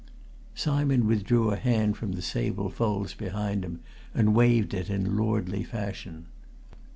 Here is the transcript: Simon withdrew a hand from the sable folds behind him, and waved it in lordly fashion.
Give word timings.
Simon 0.55 1.05
withdrew 1.05 1.51
a 1.51 1.55
hand 1.55 1.95
from 1.95 2.13
the 2.13 2.23
sable 2.23 2.71
folds 2.71 3.13
behind 3.13 3.63
him, 3.63 3.81
and 4.15 4.33
waved 4.33 4.73
it 4.73 4.89
in 4.89 5.15
lordly 5.15 5.63
fashion. 5.63 6.25